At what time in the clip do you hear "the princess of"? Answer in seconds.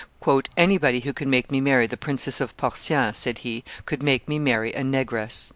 1.85-2.57